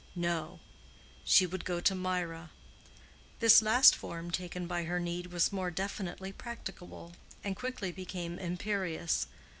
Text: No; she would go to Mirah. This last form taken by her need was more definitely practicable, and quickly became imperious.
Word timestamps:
No; 0.15 0.59
she 1.23 1.45
would 1.45 1.63
go 1.63 1.79
to 1.79 1.93
Mirah. 1.93 2.49
This 3.39 3.61
last 3.61 3.95
form 3.95 4.31
taken 4.31 4.65
by 4.65 4.85
her 4.85 4.99
need 4.99 5.27
was 5.27 5.53
more 5.53 5.69
definitely 5.69 6.31
practicable, 6.31 7.13
and 7.43 7.55
quickly 7.55 7.91
became 7.91 8.39
imperious. 8.39 9.27